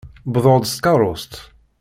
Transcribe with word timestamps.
Wwḍeɣ-d 0.27 0.65
s 0.71 0.73
tkeṛṛust. 0.73 1.33